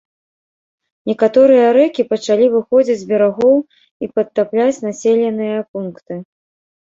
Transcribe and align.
Некаторыя 1.09 1.67
рэкі 1.77 2.05
пачалі 2.13 2.47
выходзіць 2.55 2.97
з 3.01 3.05
берагоў 3.13 3.57
і 4.05 4.11
падтапляць 4.15 4.83
населеныя 4.89 5.59
пункты. 5.75 6.13